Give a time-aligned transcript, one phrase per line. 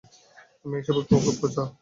[0.65, 1.63] আমি এসবে খুব কাঁচা।